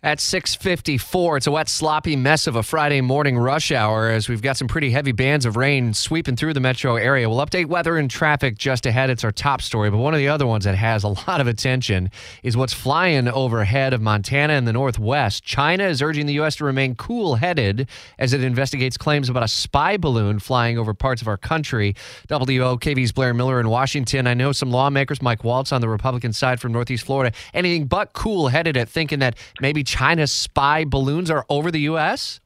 [0.00, 4.40] At 6:54, it's a wet, sloppy mess of a Friday morning rush hour as we've
[4.40, 7.28] got some pretty heavy bands of rain sweeping through the metro area.
[7.28, 9.10] We'll update weather and traffic just ahead.
[9.10, 11.48] It's our top story, but one of the other ones that has a lot of
[11.48, 12.12] attention
[12.44, 15.42] is what's flying overhead of Montana and the Northwest.
[15.42, 16.54] China is urging the U.S.
[16.56, 17.88] to remain cool-headed
[18.20, 21.96] as it investigates claims about a spy balloon flying over parts of our country.
[22.28, 24.28] WOKV's Blair Miller in Washington.
[24.28, 28.12] I know some lawmakers, Mike Waltz on the Republican side from Northeast Florida, anything but
[28.12, 32.40] cool-headed at thinking that maybe China's spy balloons are over the U.S.?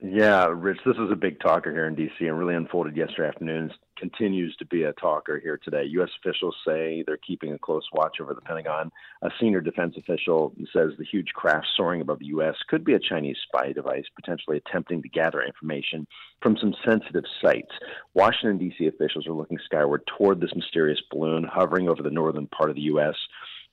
[0.00, 2.26] Yeah, Rich, this is a big talker here in D.C.
[2.26, 3.72] and really unfolded yesterday afternoon.
[3.96, 5.84] Continues to be a talker here today.
[5.90, 6.08] U.S.
[6.20, 8.90] officials say they're keeping a close watch over the Pentagon.
[9.22, 12.54] A senior defense official says the huge craft soaring above the U.S.
[12.68, 16.04] could be a Chinese spy device, potentially attempting to gather information
[16.42, 17.72] from some sensitive sites.
[18.14, 18.88] Washington, D.C.
[18.88, 22.82] officials are looking skyward toward this mysterious balloon hovering over the northern part of the
[22.82, 23.14] U.S.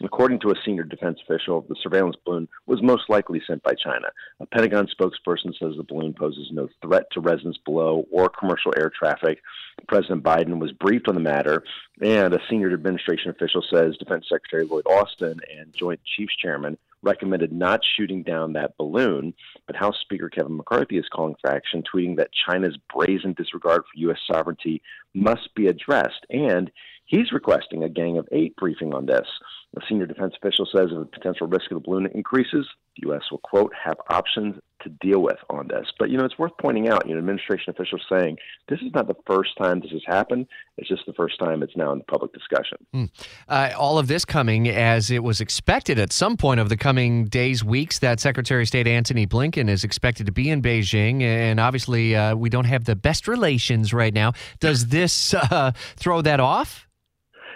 [0.03, 4.07] According to a senior defense official, the surveillance balloon was most likely sent by China.
[4.41, 8.91] A Pentagon spokesperson says the balloon poses no threat to residents below or commercial air
[8.97, 9.41] traffic.
[9.88, 11.63] President Biden was briefed on the matter,
[12.01, 17.53] and a senior administration official says Defense Secretary Lloyd Austin and Joint Chiefs Chairman recommended
[17.53, 19.33] not shooting down that balloon.
[19.67, 23.99] But House Speaker Kevin McCarthy is calling for action, tweeting that China's brazen disregard for
[23.99, 24.19] U.S.
[24.29, 24.81] sovereignty
[25.13, 26.25] must be addressed.
[26.29, 26.69] And
[27.05, 29.27] he's requesting a Gang of Eight briefing on this.
[29.76, 33.23] A senior defense official says if the potential risk of the balloon increases, the U.S.
[33.30, 35.88] will, quote, have options to deal with on this.
[36.00, 38.38] But, you know, it's worth pointing out, you know, administration officials saying
[38.70, 40.48] this is not the first time this has happened.
[40.78, 42.78] It's just the first time it's now in public discussion.
[42.94, 43.09] Mm.
[43.50, 47.25] Uh, all of this coming as it was expected at some point of the coming
[47.25, 51.22] days, weeks, that Secretary of State Antony Blinken is expected to be in Beijing.
[51.22, 54.34] And obviously, uh, we don't have the best relations right now.
[54.59, 56.88] Does this uh, throw that off?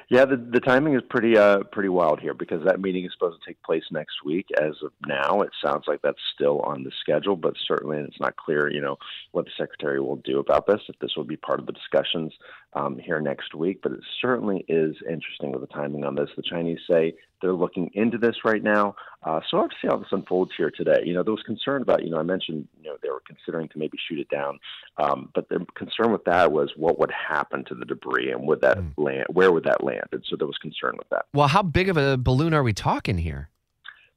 [0.09, 3.39] Yeah, the, the timing is pretty uh, pretty wild here because that meeting is supposed
[3.39, 4.47] to take place next week.
[4.59, 8.35] As of now, it sounds like that's still on the schedule, but certainly it's not
[8.35, 8.97] clear, you know,
[9.33, 10.81] what the secretary will do about this.
[10.89, 12.33] If this will be part of the discussions
[12.73, 16.29] um, here next week, but it certainly is interesting with the timing on this.
[16.35, 19.87] The Chinese say they're looking into this right now, uh, so I'll have to see
[19.87, 21.01] how this unfolds here today.
[21.03, 23.67] You know, there was concern about, you know, I mentioned, you know, they were considering
[23.69, 24.59] to maybe shoot it down,
[24.97, 28.61] um, but the concern with that was what would happen to the debris and would
[28.61, 28.91] that mm.
[28.97, 30.07] land, where would that land?
[30.11, 31.25] And so there was concern with that.
[31.33, 33.49] Well, how big of a balloon are we talking here?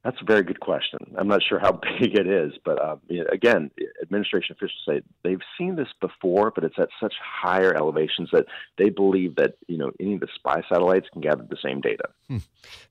[0.03, 0.99] That's a very good question.
[1.17, 2.97] I'm not sure how big it is, but uh,
[3.31, 3.71] again,
[4.03, 8.45] administration officials say they've seen this before, but it's at such higher elevations that
[8.77, 12.03] they believe that you know any of the spy satellites can gather the same data.
[12.27, 12.37] Hmm.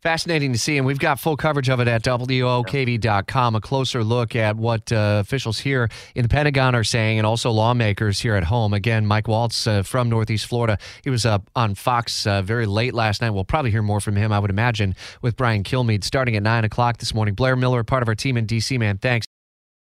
[0.00, 3.54] Fascinating to see, and we've got full coverage of it at WOKV.com.
[3.54, 7.50] A closer look at what uh, officials here in the Pentagon are saying, and also
[7.50, 8.74] lawmakers here at home.
[8.74, 10.78] Again, Mike Waltz uh, from Northeast Florida.
[11.04, 13.30] He was uh, on Fox uh, very late last night.
[13.30, 16.64] We'll probably hear more from him, I would imagine, with Brian Kilmeade starting at nine
[16.64, 17.34] o'clock this morning.
[17.34, 18.98] Blair Miller, part of our team in DC, man.
[18.98, 19.26] Thanks.